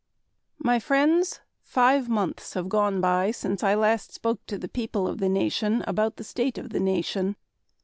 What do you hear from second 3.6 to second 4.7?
I last spoke to the